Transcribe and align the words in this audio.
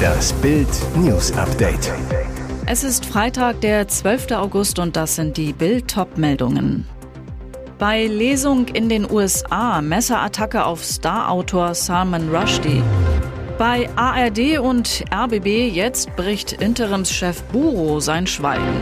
Das 0.00 0.32
Bild 0.34 0.68
News 0.96 1.32
Update. 1.36 1.92
Es 2.66 2.84
ist 2.84 3.04
Freitag, 3.04 3.60
der 3.60 3.88
12. 3.88 4.32
August 4.32 4.78
und 4.78 4.96
das 4.96 5.16
sind 5.16 5.36
die 5.36 5.52
Bild 5.52 5.94
meldungen 6.16 6.86
Bei 7.78 8.06
Lesung 8.06 8.68
in 8.68 8.88
den 8.88 9.10
USA 9.10 9.80
Messerattacke 9.82 10.64
auf 10.64 10.84
Star-Autor 10.84 11.74
Salman 11.74 12.28
Rushdie. 12.34 12.82
Bei 13.58 13.88
ARD 13.96 14.58
und 14.58 15.04
RBB 15.12 15.68
jetzt 15.68 16.16
bricht 16.16 16.52
Interimschef 16.52 17.42
Buro 17.52 18.00
sein 18.00 18.26
Schweigen. 18.26 18.80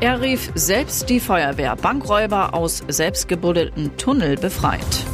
Er 0.00 0.20
rief 0.20 0.52
selbst 0.54 1.08
die 1.08 1.20
Feuerwehr 1.20 1.74
Bankräuber 1.74 2.54
aus 2.54 2.84
selbstgebuddelten 2.86 3.96
Tunnel 3.96 4.36
befreit. 4.36 5.07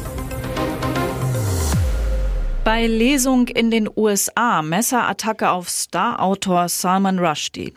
Bei 2.65 2.87
Lesung 2.87 3.49
in 3.49 3.71
den 3.71 3.91
USA 3.95 4.63
Messerattacke 4.63 5.51
auf 5.51 5.69
Star-Autor 5.69 6.71
Salman 6.71 7.19
Rushdie. 7.19 7.75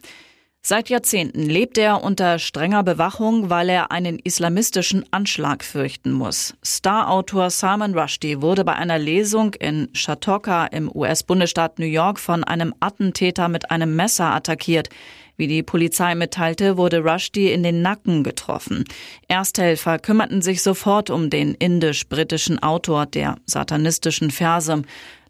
Seit 0.62 0.88
Jahrzehnten 0.88 1.42
lebt 1.42 1.78
er 1.78 2.06
unter 2.06 2.40
strenger 2.40 2.84
Bewachung, 2.84 3.50
weil 3.50 3.68
er 3.68 3.92
einen 3.92 4.18
islamistischen 4.18 5.04
Anschlag 5.12 5.66
fürchten 5.66 6.14
muss. 6.14 6.56
Star-Autor 6.64 7.50
Salman 7.50 8.00
Rushdie 8.00 8.42
wurde 8.42 8.64
bei 8.64 8.76
einer 8.76 8.98
Lesung 8.98 9.54
in 9.56 9.90
Chautauqua 9.94 10.68
im 10.68 10.90
US-Bundesstaat 10.94 11.80
New 11.80 11.86
York 11.86 12.18
von 12.18 12.46
einem 12.46 12.74
Attentäter 12.80 13.50
mit 13.50 13.70
einem 13.70 13.94
Messer 13.94 14.34
attackiert. 14.34 14.88
Wie 15.38 15.48
die 15.48 15.62
Polizei 15.62 16.16
mitteilte, 16.16 16.78
wurde 16.78 17.04
Rushdie 17.04 17.52
in 17.52 17.62
den 17.62 17.84
Nacken 17.84 18.24
getroffen. 18.24 18.86
Ersthelfer 19.28 20.00
kümmerten 20.00 20.42
sich 20.42 20.64
sofort 20.64 21.12
um 21.12 21.30
den 21.30 21.54
indisch-britischen 21.54 22.62
Autor 22.64 23.06
der 23.06 23.38
satanistischen 23.46 24.32
Verse. 24.32 24.82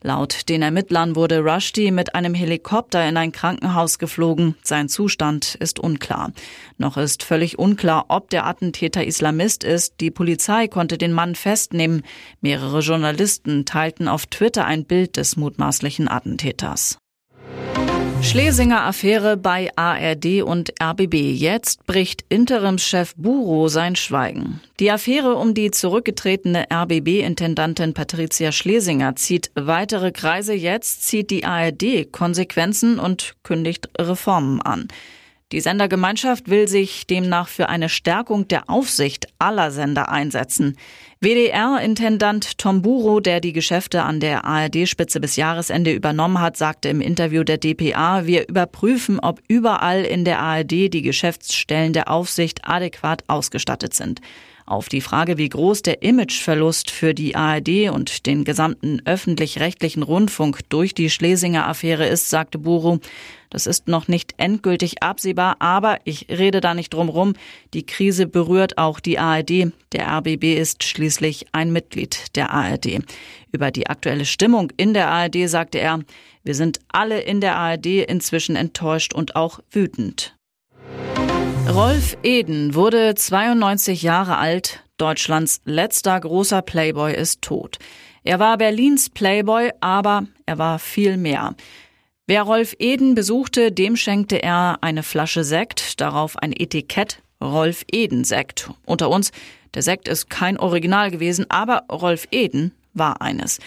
Laut 0.02 0.48
den 0.48 0.62
Ermittlern 0.62 1.18
wurde 1.18 1.40
Rushdie 1.40 1.92
mit 1.92 2.16
einem 2.16 2.34
Helikopter 2.34 3.06
in 3.10 3.18
ein 3.18 3.34
Krankenhaus 3.34 4.00
geflogen. 4.00 4.56
Sein 4.64 4.88
Zustand 4.88 5.56
ist 5.56 5.78
unklar. 5.78 6.32
Noch 6.78 6.96
ist 6.96 7.24
völlig 7.24 7.60
unklar, 7.60 8.06
ob 8.08 8.30
der 8.30 8.46
Attentäter 8.46 9.04
Islamist 9.04 9.66
ist. 9.66 9.96
Die 10.00 10.12
Polizei 10.12 10.70
konnte 10.70 10.98
den 10.98 11.12
Mann 11.12 11.36
festnehmen. 11.36 12.04
Mehrere 12.40 12.80
Journalisten 12.80 13.66
teilten 13.66 14.08
auf 14.08 14.26
Twitter 14.28 14.64
ein 14.64 14.86
Bild 14.86 15.18
des 15.18 15.36
mutmaßlichen 15.36 16.08
Attentäters. 16.08 16.98
Schlesinger 18.22 18.84
Affäre 18.84 19.38
bei 19.38 19.70
ARD 19.76 20.42
und 20.44 20.74
RBB. 20.82 21.14
Jetzt 21.14 21.86
bricht 21.86 22.26
Interimschef 22.30 23.14
Buro 23.16 23.68
sein 23.68 23.96
Schweigen. 23.96 24.60
Die 24.80 24.92
Affäre 24.92 25.36
um 25.36 25.54
die 25.54 25.72
zurückgetretene 25.72 26.66
RBB-Intendantin 26.72 27.94
Patricia 27.94 28.52
Schlesinger 28.52 29.16
zieht 29.16 29.52
weitere 29.56 30.12
Kreise. 30.12 30.54
Jetzt 30.54 31.08
zieht 31.08 31.32
die 31.32 31.46
ARD 31.46 32.12
Konsequenzen 32.12 33.00
und 33.00 33.36
kündigt 33.44 33.90
Reformen 33.98 34.62
an. 34.62 34.88
Die 35.54 35.62
Sendergemeinschaft 35.62 36.50
will 36.50 36.68
sich 36.68 37.08
demnach 37.08 37.48
für 37.48 37.70
eine 37.70 37.88
Stärkung 37.88 38.50
der 38.50 38.70
Aufsicht 38.70 39.28
aller 39.40 39.72
Sender 39.72 40.10
einsetzen. 40.10 40.78
WDR-Intendant 41.22 42.58
Tom 42.58 42.82
Buro, 42.82 43.22
der 43.22 43.40
die 43.40 43.54
Geschäfte 43.54 44.04
an 44.04 44.20
der 44.20 44.44
ARD-Spitze 44.44 45.22
bis 45.22 45.38
Jahresende 45.38 45.94
übernommen 45.94 46.42
hat, 46.42 46.58
sagte 46.58 46.90
im 46.90 47.00
Interview 47.00 47.46
der 47.46 47.60
DPA, 47.60 48.26
wir 48.26 48.50
überprüfen, 48.50 49.22
ob 49.22 49.40
überall 49.48 50.04
in 50.04 50.26
der 50.26 50.40
ARD 50.40 50.94
die 50.94 51.02
Geschäftsstellen 51.02 51.94
der 51.94 52.12
Aufsicht 52.12 52.68
adäquat 52.68 53.24
ausgestattet 53.28 53.94
sind. 53.94 54.20
Auf 54.68 54.90
die 54.90 55.00
Frage, 55.00 55.38
wie 55.38 55.48
groß 55.48 55.82
der 55.82 56.02
Imageverlust 56.04 56.92
für 56.92 57.14
die 57.14 57.38
ARD 57.38 57.90
und 57.90 58.26
den 58.26 58.44
gesamten 58.44 59.02
öffentlich-rechtlichen 59.06 60.04
Rundfunk 60.04 60.60
durch 60.68 60.94
die 60.94 61.10
Schlesinger 61.10 61.70
Affäre 61.70 62.06
ist, 62.06 62.30
sagte 62.30 62.60
Buru, 62.60 62.98
das 63.50 63.66
ist 63.66 63.88
noch 63.88 64.10
nicht 64.10 64.34
endgültig 64.36 65.02
absehbar, 65.02 65.56
aber 65.60 66.00
ich 66.04 66.28
rede 66.28 66.60
da 66.60 66.74
nicht 66.74 66.94
drum 66.94 67.08
rum. 67.08 67.34
Die 67.74 67.86
Krise 67.86 68.28
berührt 68.28 68.78
auch 68.78 69.00
die 69.00 69.20
ARD. 69.20 69.72
Der 69.94 70.08
RBB 70.18 70.58
ist 70.58 70.84
schließlich 70.84 71.46
ein 71.54 71.72
Mitglied 71.72 72.36
der 72.36 72.52
ARD. 72.52 73.00
Über 73.54 73.72
die 73.72 73.88
aktuelle 73.88 74.26
Stimmung 74.26 74.74
in 74.76 74.94
der 74.94 75.08
ARD 75.08 75.48
sagte 75.48 75.80
er, 75.80 76.02
wir 76.44 76.56
sind 76.56 76.82
alle 76.90 77.22
in 77.22 77.40
der 77.40 77.56
ARD 77.56 77.86
inzwischen 77.86 78.58
enttäuscht 78.58 79.14
und 79.14 79.38
auch 79.38 79.62
wütend. 79.72 80.37
Rolf 81.70 82.18
Eden 82.24 82.76
wurde 82.76 83.14
92 83.14 84.02
Jahre 84.02 84.38
alt. 84.38 84.84
Deutschlands 84.96 85.60
letzter 85.66 86.18
großer 86.18 86.62
Playboy 86.62 87.14
ist 87.14 87.42
tot. 87.42 87.78
Er 88.24 88.40
war 88.40 88.58
Berlins 88.58 89.10
Playboy, 89.10 89.72
aber 89.82 90.24
er 90.46 90.58
war 90.58 90.80
viel 90.80 91.18
mehr. 91.18 91.56
Wer 92.26 92.44
Rolf 92.44 92.74
Eden 92.80 93.16
besuchte, 93.16 93.74
dem 93.74 93.98
schenkte 93.98 94.42
er 94.42 94.78
eine 94.80 95.04
Flasche 95.04 95.44
Sekt, 95.44 96.00
darauf 96.00 96.38
ein 96.38 96.54
Etikett 96.54 97.22
Rolf 97.42 97.84
Eden 97.92 98.24
Sekt. 98.24 98.70
Unter 98.86 99.10
uns, 99.10 99.32
der 99.74 99.82
Sekt 99.82 100.08
ist 100.08 100.30
kein 100.30 100.58
Original 100.58 101.12
gewesen, 101.12 101.48
aber 101.50 101.84
Rolf 101.92 102.28
Eden 102.32 102.72
war 102.94 103.22
eines. 103.22 103.60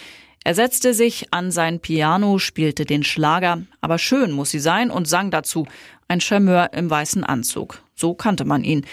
Er 0.43 0.55
setzte 0.55 0.95
sich 0.95 1.31
an 1.31 1.51
sein 1.51 1.79
Piano, 1.79 2.39
spielte 2.39 2.85
den 2.85 3.03
Schlager, 3.03 3.61
aber 3.79 3.99
schön 3.99 4.31
muss 4.31 4.49
sie 4.49 4.59
sein 4.59 4.89
und 4.89 5.07
sang 5.07 5.29
dazu, 5.29 5.67
ein 6.07 6.19
Charmeur 6.19 6.73
im 6.73 6.89
weißen 6.89 7.23
Anzug. 7.23 7.83
So 8.01 8.15
kannte 8.15 8.45
man 8.45 8.63
ihn. 8.63 8.83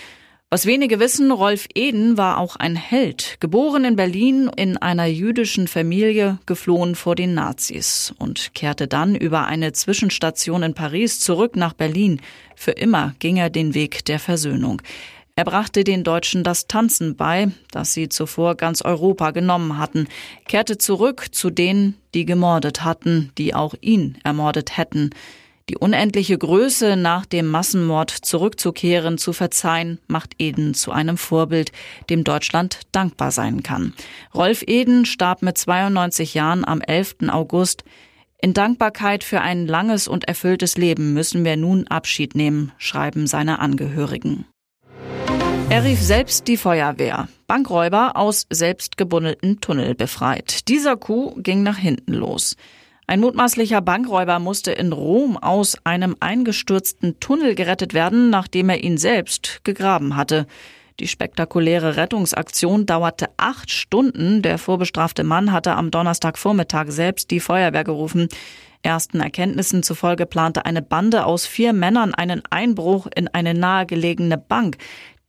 Was 0.51 0.67
wenige 0.67 1.01
wissen, 1.01 1.31
Rolf 1.31 1.67
Eden 1.75 2.19
war 2.19 2.37
auch 2.37 2.57
ein 2.57 2.77
Held, 2.77 3.39
geboren 3.41 3.85
in 3.85 3.97
Berlin 3.97 4.51
in 4.55 4.77
einer 4.77 5.07
jüdischen 5.07 5.67
Familie, 5.67 6.39
geflohen 6.45 6.95
vor 6.95 7.15
den 7.15 7.33
Nazis 7.33 8.15
und 8.19 8.53
kehrte 8.55 8.87
dann 8.87 9.15
über 9.15 9.47
eine 9.47 9.73
Zwischenstation 9.73 10.63
in 10.63 10.75
Paris 10.75 11.21
zurück 11.21 11.57
nach 11.57 11.73
Berlin. 11.73 12.21
Für 12.55 12.73
immer 12.73 13.15
ging 13.19 13.39
er 13.39 13.49
den 13.49 13.73
Weg 13.73 14.05
der 14.05 14.19
Versöhnung. 14.19 14.83
Er 15.37 15.45
brachte 15.45 15.85
den 15.85 16.05
Deutschen 16.05 16.45
das 16.45 16.67
Tanzen 16.67 17.17
bei, 17.17 17.51
das 17.71 17.95
sie 17.95 18.11
zuvor 18.11 18.57
ganz 18.57 18.83
Europa 18.83 19.31
genommen 19.31 19.79
hatten, 19.79 20.07
kehrte 20.47 20.77
zurück 20.77 21.29
zu 21.33 21.49
denen, 21.49 21.95
die 22.13 22.27
gemordet 22.27 22.85
hatten, 22.85 23.33
die 23.39 23.55
auch 23.55 23.75
ihn 23.81 24.19
ermordet 24.23 24.77
hätten. 24.77 25.11
Die 25.69 25.77
unendliche 25.77 26.39
Größe 26.39 26.97
nach 26.97 27.27
dem 27.27 27.47
Massenmord 27.47 28.11
zurückzukehren, 28.11 29.19
zu 29.19 29.35
verzeihen, 29.35 29.99
macht 30.07 30.35
Eden 30.39 30.73
zu 30.73 30.93
einem 30.93 31.19
Vorbild, 31.19 31.73
dem 32.09 32.25
Deutschland 32.25 32.81
dankbar 32.93 33.31
sein 33.33 33.63
kann. 33.63 33.93
Rolf 34.35 34.65
Eden 34.67 35.05
starb 35.05 35.43
mit 35.43 35.59
92 35.59 36.33
Jahren 36.33 36.65
am 36.65 36.81
11. 36.81 37.17
August. 37.29 37.85
In 38.41 38.55
Dankbarkeit 38.55 39.25
für 39.25 39.43
ein 39.43 39.67
langes 39.67 40.09
und 40.09 40.25
erfülltes 40.25 40.79
Leben 40.79 41.13
müssen 41.13 41.45
wir 41.45 41.57
nun 41.57 41.87
Abschied 41.89 42.35
nehmen, 42.35 42.73
schreiben 42.79 43.27
seine 43.27 43.59
Angehörigen. 43.59 44.47
Er 45.71 45.85
rief 45.85 46.01
selbst 46.01 46.49
die 46.49 46.57
Feuerwehr. 46.57 47.29
Bankräuber 47.47 48.17
aus 48.17 48.47
selbstgebundelten 48.49 49.61
Tunnel 49.61 49.95
befreit. 49.95 50.67
Dieser 50.69 50.97
Coup 50.97 51.35
ging 51.43 51.63
nach 51.63 51.77
hinten 51.77 52.15
los. 52.15 52.57
Ein 53.11 53.21
mutmaßlicher 53.21 53.81
Bankräuber 53.81 54.39
musste 54.39 54.71
in 54.71 54.93
Rom 54.93 55.39
aus 55.39 55.79
einem 55.83 56.15
eingestürzten 56.21 57.19
Tunnel 57.21 57.55
gerettet 57.55 57.95
werden, 57.95 58.29
nachdem 58.29 58.69
er 58.69 58.85
ihn 58.85 58.99
selbst 58.99 59.65
gegraben 59.65 60.15
hatte. 60.15 60.47
Die 61.01 61.09
spektakuläre 61.09 61.97
Rettungsaktion 61.97 62.85
dauerte 62.85 63.31
acht 63.39 63.71
Stunden. 63.71 64.43
Der 64.43 64.59
vorbestrafte 64.59 65.25
Mann 65.25 65.53
hatte 65.53 65.75
am 65.75 65.91
Donnerstagvormittag 65.91 66.91
selbst 66.91 67.31
die 67.31 67.41
Feuerwehr 67.41 67.83
gerufen. 67.83 68.29
Ersten 68.83 69.21
Erkenntnissen 69.21 69.83
zufolge 69.83 70.27
plante 70.27 70.67
eine 70.67 70.83
Bande 70.83 71.25
aus 71.25 71.47
vier 71.47 71.73
Männern 71.73 72.13
einen 72.13 72.43
Einbruch 72.51 73.07
in 73.17 73.29
eine 73.29 73.55
nahegelegene 73.55 74.37
Bank. 74.37 74.77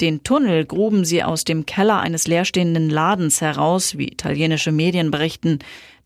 Den 0.01 0.23
Tunnel 0.23 0.65
gruben 0.65 1.05
sie 1.05 1.23
aus 1.23 1.45
dem 1.45 1.65
Keller 1.65 2.01
eines 2.01 2.27
leerstehenden 2.27 2.89
Ladens 2.89 3.39
heraus, 3.39 3.97
wie 3.97 4.09
italienische 4.09 4.73
Medien 4.73 5.11
berichten. 5.11 5.59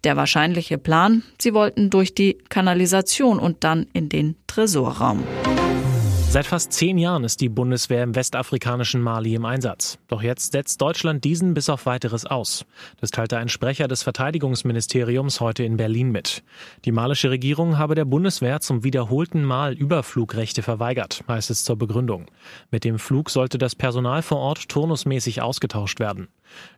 Der 0.03 0.17
wahrscheinliche 0.17 0.77
Plan, 0.77 1.23
sie 1.39 1.53
wollten 1.53 1.89
durch 1.89 2.13
die 2.13 2.37
Kanalisation 2.49 3.39
und 3.39 3.63
dann 3.63 3.87
in 3.93 4.09
den 4.09 4.35
Tresorraum. 4.47 5.23
Seit 6.33 6.47
fast 6.47 6.73
zehn 6.73 6.97
Jahren 6.97 7.23
ist 7.23 7.41
die 7.41 7.47
Bundeswehr 7.47 8.01
im 8.01 8.15
westafrikanischen 8.15 9.01
Mali 9.01 9.35
im 9.35 9.45
Einsatz. 9.45 9.99
Doch 10.07 10.23
jetzt 10.23 10.53
setzt 10.53 10.81
Deutschland 10.81 11.23
diesen 11.23 11.53
bis 11.53 11.69
auf 11.69 11.85
weiteres 11.85 12.25
aus. 12.25 12.65
Das 12.99 13.11
teilte 13.11 13.37
ein 13.37 13.49
Sprecher 13.49 13.87
des 13.87 14.01
Verteidigungsministeriums 14.01 15.39
heute 15.41 15.63
in 15.63 15.77
Berlin 15.77 16.11
mit. 16.11 16.43
Die 16.85 16.91
malische 16.91 17.29
Regierung 17.29 17.77
habe 17.77 17.93
der 17.93 18.05
Bundeswehr 18.05 18.61
zum 18.61 18.83
wiederholten 18.83 19.43
Mal 19.45 19.73
Überflugrechte 19.73 20.63
verweigert, 20.63 21.23
heißt 21.27 21.51
es 21.51 21.63
zur 21.63 21.77
Begründung. 21.77 22.25
Mit 22.71 22.83
dem 22.83 22.97
Flug 22.97 23.29
sollte 23.29 23.59
das 23.59 23.75
Personal 23.75 24.23
vor 24.23 24.39
Ort 24.39 24.69
turnusmäßig 24.69 25.43
ausgetauscht 25.43 25.99
werden. 25.99 26.29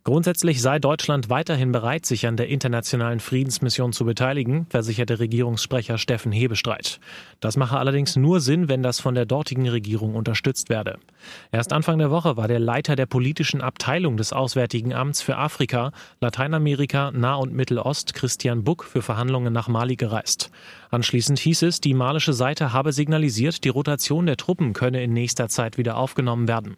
Grundsätzlich 0.04 0.62
sei 0.62 0.78
Deutschland 0.78 1.30
weiterhin 1.30 1.72
bereit, 1.72 2.06
sich 2.06 2.28
an 2.28 2.38
der 2.38 2.48
internationalen 2.48 3.20
Friedensmission 3.20 3.92
zu 3.92 4.06
beteiligen, 4.06 4.68
versicherte 4.70 5.20
Regierungssprecher 5.20 5.98
Steffen 5.98 6.32
Hebestreit. 6.32 7.00
Das 7.40 7.58
mache 7.58 7.80
allerdings 7.80 8.16
nur 8.16 8.40
Sinn, 8.40 8.70
wenn 8.70 8.84
das 8.84 9.00
von 9.00 9.16
der 9.16 9.26
dortigen 9.26 9.68
Regierung 9.68 10.14
unterstützt 10.14 10.70
werde. 10.70 11.00
Erst 11.52 11.74
Anfang 11.74 11.98
der 11.98 12.12
Woche 12.12 12.38
war 12.38 12.48
der 12.48 12.60
Leiter 12.60 12.96
der 12.96 13.08
politischen 13.08 13.62
Abteilung 13.62 14.16
des 14.16 14.32
Auswärtigen 14.32 14.94
Amts 14.94 15.22
für 15.22 15.38
Afrika, 15.38 15.92
Lateinamerika, 16.22 17.12
Nah- 17.12 17.36
und 17.36 17.54
Mittelost, 17.54 18.14
Christian 18.14 18.64
Buck, 18.64 18.84
für 18.84 19.02
Verhandlungen 19.02 19.54
nach 19.54 19.68
Mali 19.68 19.96
gereist. 19.96 20.52
Anschließend 20.92 21.40
hieß 21.40 21.64
es, 21.64 21.82
die 21.82 21.94
malische 21.94 22.34
Seite 22.34 22.72
habe 22.74 22.94
signalisiert, 22.94 23.64
die 23.64 23.70
Rotation 23.70 24.28
der 24.28 24.38
Truppen 24.38 24.74
könne 24.74 25.04
in 25.04 25.14
nächster 25.14 25.50
Zeit 25.50 25.78
wieder 25.78 25.98
aufgenommen 25.98 26.48
werden. 26.48 26.78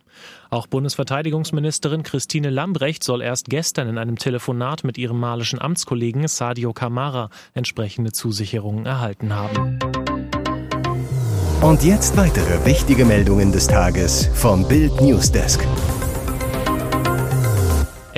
Auch 0.50 0.66
Bundesverteidigungsministerin 0.66 2.04
Christine 2.04 2.50
Lambrecht 2.50 2.87
soll 3.04 3.22
erst 3.22 3.50
gestern 3.50 3.90
in 3.90 3.98
einem 3.98 4.18
Telefonat 4.18 4.84
mit 4.84 4.98
ihrem 4.98 5.20
malischen 5.20 5.62
Amtskollegen 5.62 6.28
Sadio 6.28 6.74
Kamara 6.74 7.30
entsprechende 7.54 8.12
Zusicherungen 8.12 8.86
erhalten 8.86 9.36
haben. 9.36 9.80
Und 11.62 11.84
jetzt 11.84 12.16
weitere 12.16 12.66
wichtige 12.66 13.04
Meldungen 13.04 13.52
des 13.52 13.68
Tages 13.68 14.30
vom 14.34 14.68
Bild 14.68 15.02
Newsdesk. 15.02 15.60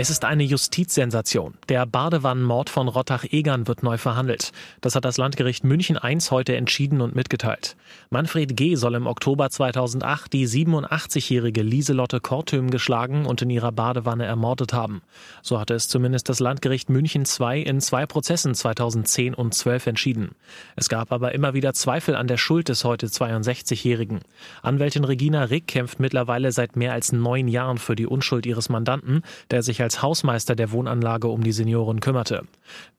Es 0.02 0.10
ist 0.10 0.24
eine 0.24 0.44
Justizsensation. 0.44 1.56
Der 1.68 1.86
Badewannenmord 1.86 2.70
von 2.70 2.88
Rottach-Egern 2.88 3.68
wird 3.68 3.84
neu 3.84 3.98
verhandelt. 3.98 4.54
Das 4.80 4.96
hat 4.96 5.04
das 5.04 5.18
Landgericht 5.18 5.66
München 5.66 6.00
I 6.02 6.18
heute 6.30 6.56
entschieden 6.56 7.02
und 7.02 7.16
mitgeteilt. 7.16 7.76
Manfred 8.10 8.56
G. 8.56 8.76
soll 8.76 8.96
im 8.96 9.08
Oktober 9.08 9.50
2008 9.50 10.32
die 10.32 10.48
87-jährige 10.48 11.64
Lieselotte 11.64 12.22
Kortüm 12.22 12.70
geschlagen 12.70 13.26
und 13.26 13.42
in 13.42 13.50
ihrer 13.50 13.74
Badewanne 13.74 14.24
ermordet 14.24 14.72
haben. 14.72 15.02
So 15.42 15.60
hatte 15.60 15.74
es 15.74 15.90
zumindest 15.90 16.30
das 16.30 16.40
Landgericht 16.40 16.90
München 16.90 17.26
II 17.26 17.62
in 17.62 17.82
zwei 17.82 18.06
Prozessen 18.06 18.56
2010 18.56 19.34
und 19.34 19.54
12 19.54 19.88
entschieden. 19.88 20.30
Es 20.78 20.88
gab 20.88 21.12
aber 21.12 21.34
immer 21.34 21.54
wieder 21.54 21.74
Zweifel 21.74 22.16
an 22.16 22.28
der 22.28 22.38
Schuld 22.38 22.70
des 22.70 22.86
heute 22.86 23.08
62-Jährigen. 23.08 24.22
Anwältin 24.62 25.04
Regina 25.04 25.44
Rick 25.44 25.68
kämpft 25.68 26.00
mittlerweile 26.00 26.54
seit 26.54 26.78
mehr 26.78 26.94
als 26.94 27.12
neun 27.12 27.50
Jahren 27.50 27.78
für 27.78 27.98
die 27.98 28.08
Unschuld 28.08 28.46
ihres 28.46 28.70
Mandanten, 28.70 29.24
der 29.52 29.62
sich 29.62 29.82
als 29.82 29.89
als 29.90 30.04
Hausmeister 30.04 30.56
der 30.56 30.72
Wohnanlage 30.72 31.30
um 31.30 31.44
die 31.44 31.52
Senioren 31.52 32.00
kümmerte. 32.00 32.44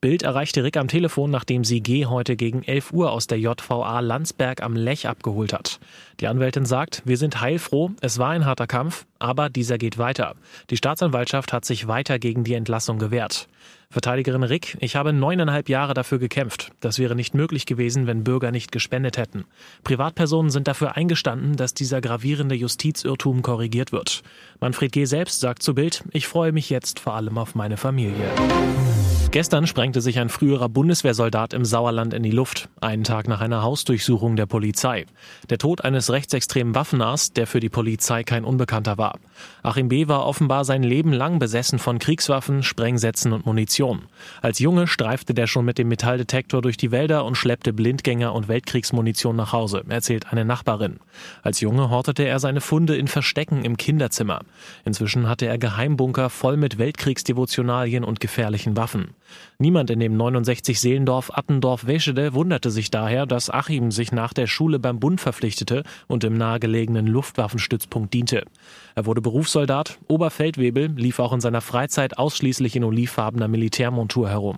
Bild 0.00 0.24
erreichte 0.24 0.64
Rick 0.64 0.76
am 0.76 0.88
Telefon, 0.88 1.30
nachdem 1.30 1.62
sie 1.62 1.82
G 1.82 2.06
heute 2.06 2.34
gegen 2.34 2.64
11 2.64 2.92
Uhr 2.92 3.12
aus 3.12 3.28
der 3.28 3.38
JVA 3.38 4.00
Landsberg 4.00 4.60
am 4.60 4.74
Lech 4.74 5.06
abgeholt 5.06 5.52
hat. 5.52 5.78
Die 6.18 6.26
Anwältin 6.26 6.66
sagt, 6.66 7.02
wir 7.04 7.16
sind 7.16 7.40
heilfroh, 7.40 7.92
es 8.00 8.18
war 8.18 8.30
ein 8.30 8.44
harter 8.44 8.66
Kampf, 8.66 9.06
aber 9.20 9.48
dieser 9.48 9.78
geht 9.78 9.98
weiter. 9.98 10.34
Die 10.70 10.76
Staatsanwaltschaft 10.76 11.52
hat 11.52 11.64
sich 11.64 11.86
weiter 11.86 12.18
gegen 12.18 12.42
die 12.42 12.54
Entlassung 12.54 12.98
gewehrt. 12.98 13.48
Verteidigerin 13.90 14.44
Rick, 14.44 14.76
ich 14.80 14.96
habe 14.96 15.12
neuneinhalb 15.12 15.68
Jahre 15.68 15.94
dafür 15.94 16.18
gekämpft. 16.18 16.70
Das 16.80 16.98
wäre 16.98 17.16
nicht 17.16 17.34
möglich 17.34 17.66
gewesen, 17.66 18.06
wenn 18.06 18.24
Bürger 18.24 18.52
nicht 18.52 18.72
gespendet 18.72 19.18
hätten. 19.18 19.44
Privatpersonen 19.82 20.50
sind 20.50 20.68
dafür 20.68 20.96
eingestanden, 20.96 21.56
dass 21.56 21.74
dieser 21.74 22.00
gravierende 22.00 22.54
Justizirrtum 22.54 23.42
korrigiert 23.42 23.92
wird. 23.92 24.22
Manfred 24.60 24.92
G. 24.92 25.04
selbst 25.06 25.40
sagt 25.40 25.62
zu 25.62 25.74
Bild, 25.74 26.04
ich 26.12 26.28
freue 26.28 26.52
mich 26.52 26.70
jetzt 26.70 27.00
vor 27.00 27.14
allem 27.14 27.36
auf 27.36 27.54
meine 27.54 27.76
Familie. 27.76 28.30
Gestern 29.32 29.68
sprengte 29.68 30.00
sich 30.00 30.18
ein 30.18 30.28
früherer 30.28 30.68
Bundeswehrsoldat 30.68 31.54
im 31.54 31.64
Sauerland 31.64 32.14
in 32.14 32.24
die 32.24 32.32
Luft, 32.32 32.68
einen 32.80 33.04
Tag 33.04 33.28
nach 33.28 33.40
einer 33.40 33.62
Hausdurchsuchung 33.62 34.34
der 34.34 34.46
Polizei. 34.46 35.06
Der 35.50 35.58
Tod 35.58 35.84
eines 35.84 36.10
rechtsextremen 36.10 36.74
Waffennahs, 36.74 37.32
der 37.32 37.46
für 37.46 37.60
die 37.60 37.68
Polizei 37.68 38.24
kein 38.24 38.44
Unbekannter 38.44 38.98
war. 38.98 39.20
Achim 39.62 39.86
B. 39.86 40.08
war 40.08 40.26
offenbar 40.26 40.64
sein 40.64 40.82
Leben 40.82 41.12
lang 41.12 41.38
besessen 41.38 41.78
von 41.78 42.00
Kriegswaffen, 42.00 42.64
Sprengsätzen 42.64 43.32
und 43.32 43.46
Munition. 43.46 44.06
Als 44.42 44.58
Junge 44.58 44.88
streifte 44.88 45.32
der 45.32 45.46
schon 45.46 45.64
mit 45.64 45.78
dem 45.78 45.86
Metalldetektor 45.86 46.60
durch 46.60 46.76
die 46.76 46.90
Wälder 46.90 47.24
und 47.24 47.36
schleppte 47.36 47.72
Blindgänger 47.72 48.34
und 48.34 48.48
Weltkriegsmunition 48.48 49.36
nach 49.36 49.52
Hause, 49.52 49.84
erzählt 49.88 50.32
eine 50.32 50.44
Nachbarin. 50.44 50.98
Als 51.44 51.60
Junge 51.60 51.88
hortete 51.88 52.24
er 52.24 52.40
seine 52.40 52.60
Funde 52.60 52.96
in 52.96 53.06
Verstecken 53.06 53.64
im 53.64 53.76
Kinderzimmer. 53.76 54.40
Inzwischen 54.84 55.28
hatte 55.28 55.46
er 55.46 55.58
Geheimbunker 55.58 56.30
voll 56.30 56.56
mit 56.56 56.78
Weltkriegsdevotionalien 56.78 58.02
und 58.02 58.18
gefährlichen 58.18 58.76
Waffen. 58.76 59.14
Niemand 59.58 59.90
in 59.90 60.00
dem 60.00 60.16
69 60.16 60.80
Seelendorf 60.80 61.30
Attendorf-Weschede 61.32 62.34
wunderte 62.34 62.70
sich 62.70 62.90
daher, 62.90 63.26
dass 63.26 63.50
Achim 63.50 63.90
sich 63.90 64.12
nach 64.12 64.32
der 64.32 64.46
Schule 64.46 64.78
beim 64.78 65.00
Bund 65.00 65.20
verpflichtete 65.20 65.82
und 66.06 66.24
im 66.24 66.34
nahegelegenen 66.34 67.06
Luftwaffenstützpunkt 67.06 68.14
diente. 68.14 68.44
Er 68.94 69.06
wurde 69.06 69.20
Berufssoldat, 69.20 69.98
Oberfeldwebel, 70.08 70.92
lief 70.96 71.18
auch 71.18 71.32
in 71.32 71.40
seiner 71.40 71.60
Freizeit 71.60 72.18
ausschließlich 72.18 72.76
in 72.76 72.84
olivfarbener 72.84 73.48
Militärmontur 73.48 74.28
herum. 74.28 74.56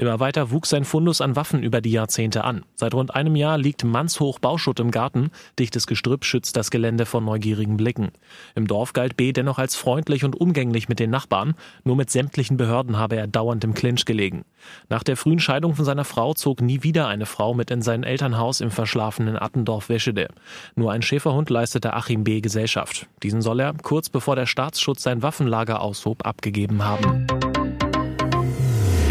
Immer 0.00 0.18
weiter 0.18 0.50
wuchs 0.50 0.70
sein 0.70 0.86
Fundus 0.86 1.20
an 1.20 1.36
Waffen 1.36 1.62
über 1.62 1.82
die 1.82 1.90
Jahrzehnte 1.90 2.42
an. 2.44 2.64
Seit 2.74 2.94
rund 2.94 3.14
einem 3.14 3.36
Jahr 3.36 3.58
liegt 3.58 3.84
mannshoch 3.84 4.38
Bauschutt 4.38 4.80
im 4.80 4.90
Garten. 4.90 5.30
Dichtes 5.58 5.86
Gestrüpp 5.86 6.24
schützt 6.24 6.56
das 6.56 6.70
Gelände 6.70 7.04
vor 7.04 7.20
neugierigen 7.20 7.76
Blicken. 7.76 8.08
Im 8.54 8.66
Dorf 8.66 8.94
galt 8.94 9.18
B. 9.18 9.34
dennoch 9.34 9.58
als 9.58 9.76
freundlich 9.76 10.24
und 10.24 10.40
umgänglich 10.40 10.88
mit 10.88 11.00
den 11.00 11.10
Nachbarn. 11.10 11.52
Nur 11.84 11.96
mit 11.96 12.08
sämtlichen 12.08 12.56
Behörden 12.56 12.96
habe 12.96 13.16
er 13.16 13.26
dauernd 13.26 13.62
im 13.62 13.74
Clinch 13.74 14.06
gelegen. 14.06 14.46
Nach 14.88 15.02
der 15.02 15.18
frühen 15.18 15.38
Scheidung 15.38 15.74
von 15.74 15.84
seiner 15.84 16.06
Frau 16.06 16.32
zog 16.32 16.62
nie 16.62 16.82
wieder 16.82 17.06
eine 17.06 17.26
Frau 17.26 17.52
mit 17.52 17.70
in 17.70 17.82
sein 17.82 18.02
Elternhaus 18.02 18.62
im 18.62 18.70
verschlafenen 18.70 19.36
Attendorf-Weschede. 19.36 20.28
Nur 20.76 20.92
ein 20.92 21.02
Schäferhund 21.02 21.50
leistete 21.50 21.92
Achim 21.92 22.24
B. 22.24 22.40
Gesellschaft. 22.40 23.06
Diesen 23.22 23.42
soll 23.42 23.60
er, 23.60 23.74
kurz 23.74 24.08
bevor 24.08 24.34
der 24.34 24.46
Staatsschutz 24.46 25.02
sein 25.02 25.22
Waffenlager 25.22 25.82
aushob, 25.82 26.24
abgegeben 26.24 26.86
haben. 26.86 27.26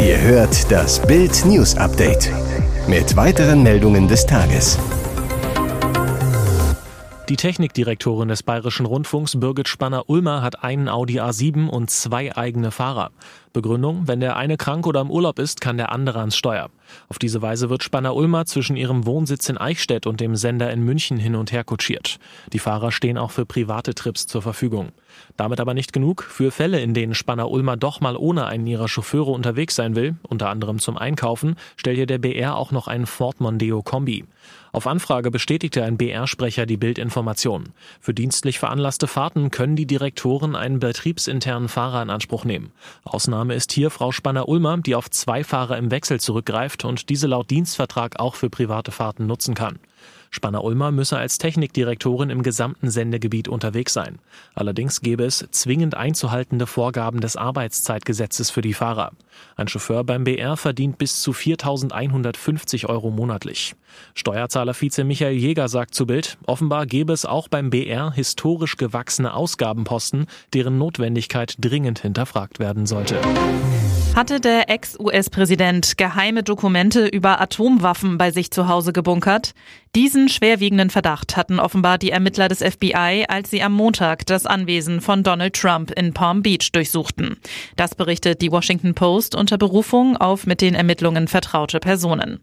Ihr 0.02 0.18
hört 0.18 0.72
das 0.72 0.98
Bild 1.06 1.44
News 1.44 1.76
Update 1.76 2.32
mit 2.88 3.16
weiteren 3.16 3.62
Meldungen 3.62 4.08
des 4.08 4.24
Tages. 4.24 4.78
Die 7.28 7.36
Technikdirektorin 7.36 8.28
des 8.28 8.42
Bayerischen 8.42 8.86
Rundfunks 8.86 9.38
Birgit 9.38 9.68
Spanner-Ulmer 9.68 10.40
hat 10.40 10.64
einen 10.64 10.88
Audi 10.88 11.20
A7 11.20 11.68
und 11.68 11.90
zwei 11.90 12.34
eigene 12.34 12.70
Fahrer. 12.70 13.10
Begründung, 13.52 14.06
wenn 14.06 14.20
der 14.20 14.36
eine 14.36 14.56
krank 14.56 14.86
oder 14.86 15.00
im 15.00 15.10
Urlaub 15.10 15.40
ist, 15.40 15.60
kann 15.60 15.76
der 15.76 15.90
andere 15.90 16.20
ans 16.20 16.36
Steuer. 16.36 16.70
Auf 17.08 17.18
diese 17.18 17.42
Weise 17.42 17.68
wird 17.68 17.82
Spanner-Ulmer 17.82 18.46
zwischen 18.46 18.76
ihrem 18.76 19.06
Wohnsitz 19.06 19.48
in 19.48 19.58
Eichstätt 19.58 20.06
und 20.06 20.20
dem 20.20 20.36
Sender 20.36 20.70
in 20.70 20.84
München 20.84 21.18
hin 21.18 21.34
und 21.34 21.50
her 21.50 21.64
kutschiert. 21.64 22.18
Die 22.52 22.58
Fahrer 22.60 22.92
stehen 22.92 23.18
auch 23.18 23.32
für 23.32 23.46
private 23.46 23.94
Trips 23.94 24.26
zur 24.26 24.42
Verfügung. 24.42 24.90
Damit 25.36 25.60
aber 25.60 25.74
nicht 25.74 25.92
genug. 25.92 26.22
Für 26.22 26.52
Fälle, 26.52 26.80
in 26.80 26.94
denen 26.94 27.14
Spanner-Ulmer 27.14 27.76
doch 27.76 28.00
mal 28.00 28.16
ohne 28.16 28.46
einen 28.46 28.66
ihrer 28.66 28.88
Chauffeure 28.88 29.32
unterwegs 29.32 29.74
sein 29.74 29.96
will, 29.96 30.16
unter 30.22 30.48
anderem 30.48 30.78
zum 30.78 30.96
Einkaufen, 30.96 31.56
stellt 31.76 31.98
ihr 31.98 32.06
der 32.06 32.18
BR 32.18 32.56
auch 32.56 32.70
noch 32.70 32.86
einen 32.86 33.06
Ford 33.06 33.40
Mondeo 33.40 33.82
Kombi. 33.82 34.24
Auf 34.72 34.86
Anfrage 34.86 35.32
bestätigte 35.32 35.82
ein 35.82 35.96
BR-Sprecher 35.96 36.64
die 36.64 36.76
Bildinformation. 36.76 37.70
Für 38.00 38.14
dienstlich 38.14 38.60
veranlasste 38.60 39.08
Fahrten 39.08 39.50
können 39.50 39.74
die 39.74 39.86
Direktoren 39.86 40.54
einen 40.54 40.78
betriebsinternen 40.78 41.68
Fahrer 41.68 42.02
in 42.02 42.10
Anspruch 42.10 42.44
nehmen. 42.44 42.70
Ausnahme 43.02 43.39
Ausnahme 43.40 43.54
ist 43.54 43.72
hier 43.72 43.88
Frau 43.88 44.12
Spanner-Ulmer, 44.12 44.82
die 44.82 44.94
auf 44.94 45.08
zwei 45.08 45.44
Fahrer 45.44 45.78
im 45.78 45.90
Wechsel 45.90 46.20
zurückgreift 46.20 46.84
und 46.84 47.08
diese 47.08 47.26
laut 47.26 47.48
Dienstvertrag 47.48 48.20
auch 48.20 48.34
für 48.34 48.50
private 48.50 48.92
Fahrten 48.92 49.26
nutzen 49.26 49.54
kann. 49.54 49.78
Spanner-Ulmer 50.30 50.92
müsse 50.92 51.18
als 51.18 51.38
Technikdirektorin 51.38 52.30
im 52.30 52.42
gesamten 52.42 52.88
Sendegebiet 52.88 53.48
unterwegs 53.48 53.92
sein. 53.92 54.20
Allerdings 54.54 55.00
gäbe 55.00 55.24
es 55.24 55.46
zwingend 55.50 55.96
einzuhaltende 55.96 56.68
Vorgaben 56.68 57.20
des 57.20 57.36
Arbeitszeitgesetzes 57.36 58.50
für 58.50 58.62
die 58.62 58.74
Fahrer. 58.74 59.10
Ein 59.56 59.66
Chauffeur 59.66 60.04
beim 60.04 60.24
BR 60.24 60.56
verdient 60.56 60.98
bis 60.98 61.20
zu 61.20 61.32
4.150 61.32 62.86
Euro 62.86 63.10
monatlich. 63.10 63.74
Steuerzahler-Vize 64.14 65.02
Michael 65.02 65.34
Jäger 65.34 65.68
sagt 65.68 65.94
zu 65.94 66.06
Bild, 66.06 66.38
offenbar 66.46 66.86
gäbe 66.86 67.12
es 67.12 67.24
auch 67.24 67.48
beim 67.48 67.70
BR 67.70 68.12
historisch 68.12 68.76
gewachsene 68.76 69.34
Ausgabenposten, 69.34 70.26
deren 70.54 70.78
Notwendigkeit 70.78 71.56
dringend 71.58 71.98
hinterfragt 71.98 72.60
werden 72.60 72.86
sollte. 72.86 73.20
Hatte 74.14 74.40
der 74.40 74.68
Ex-US-Präsident 74.68 75.96
geheime 75.96 76.42
Dokumente 76.42 77.06
über 77.06 77.40
Atomwaffen 77.40 78.18
bei 78.18 78.32
sich 78.32 78.50
zu 78.50 78.66
Hause 78.66 78.92
gebunkert? 78.92 79.54
Diesen 80.20 80.28
schwerwiegenden 80.28 80.90
Verdacht 80.90 81.34
hatten 81.34 81.58
offenbar 81.58 81.96
die 81.96 82.10
Ermittler 82.10 82.48
des 82.48 82.58
FBI, 82.58 83.24
als 83.26 83.48
sie 83.48 83.62
am 83.62 83.72
Montag 83.72 84.26
das 84.26 84.44
Anwesen 84.44 85.00
von 85.00 85.22
Donald 85.22 85.54
Trump 85.54 85.92
in 85.92 86.12
Palm 86.12 86.42
Beach 86.42 86.72
durchsuchten. 86.72 87.38
Das 87.76 87.94
berichtet 87.94 88.42
die 88.42 88.52
Washington 88.52 88.92
Post 88.92 89.34
unter 89.34 89.56
Berufung 89.56 90.18
auf 90.18 90.46
mit 90.46 90.60
den 90.60 90.74
Ermittlungen 90.74 91.26
vertraute 91.26 91.80
Personen. 91.80 92.40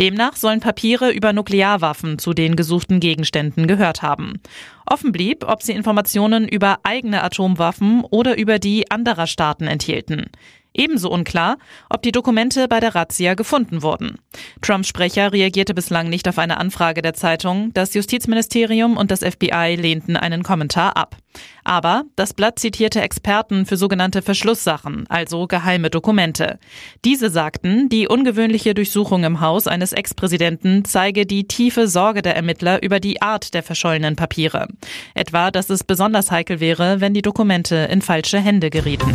Demnach 0.00 0.34
sollen 0.34 0.58
Papiere 0.58 1.12
über 1.12 1.32
Nuklearwaffen 1.32 2.18
zu 2.18 2.32
den 2.32 2.56
gesuchten 2.56 2.98
Gegenständen 2.98 3.68
gehört 3.68 4.02
haben. 4.02 4.40
Offen 4.86 5.12
blieb, 5.12 5.44
ob 5.46 5.62
sie 5.62 5.70
Informationen 5.70 6.48
über 6.48 6.80
eigene 6.82 7.22
Atomwaffen 7.22 8.02
oder 8.10 8.36
über 8.36 8.58
die 8.58 8.90
anderer 8.90 9.28
Staaten 9.28 9.68
enthielten. 9.68 10.30
Ebenso 10.72 11.10
unklar, 11.10 11.58
ob 11.88 12.02
die 12.02 12.12
Dokumente 12.12 12.68
bei 12.68 12.78
der 12.78 12.94
Razzia 12.94 13.34
gefunden 13.34 13.82
wurden. 13.82 14.18
Trumps 14.62 14.88
Sprecher 14.88 15.32
reagierte 15.32 15.74
bislang 15.74 16.08
nicht 16.08 16.28
auf 16.28 16.38
eine 16.38 16.58
Anfrage 16.58 17.02
der 17.02 17.14
Zeitung. 17.14 17.72
Das 17.74 17.94
Justizministerium 17.94 18.96
und 18.96 19.10
das 19.10 19.20
FBI 19.20 19.76
lehnten 19.76 20.16
einen 20.16 20.42
Kommentar 20.42 20.96
ab. 20.96 21.16
Aber 21.64 22.04
das 22.16 22.34
Blatt 22.34 22.58
zitierte 22.58 23.00
Experten 23.00 23.66
für 23.66 23.76
sogenannte 23.76 24.22
Verschlusssachen, 24.22 25.06
also 25.08 25.46
geheime 25.46 25.90
Dokumente. 25.90 26.58
Diese 27.04 27.30
sagten, 27.30 27.88
die 27.88 28.08
ungewöhnliche 28.08 28.74
Durchsuchung 28.74 29.24
im 29.24 29.40
Haus 29.40 29.66
eines 29.66 29.92
Ex-Präsidenten 29.92 30.84
zeige 30.84 31.26
die 31.26 31.46
tiefe 31.46 31.88
Sorge 31.88 32.22
der 32.22 32.36
Ermittler 32.36 32.82
über 32.82 33.00
die 33.00 33.22
Art 33.22 33.54
der 33.54 33.62
verschollenen 33.62 34.16
Papiere. 34.16 34.68
Etwa, 35.14 35.50
dass 35.50 35.70
es 35.70 35.84
besonders 35.84 36.30
heikel 36.30 36.60
wäre, 36.60 37.00
wenn 37.00 37.14
die 37.14 37.22
Dokumente 37.22 37.76
in 37.90 38.02
falsche 38.02 38.38
Hände 38.38 38.70
gerieten. 38.70 39.14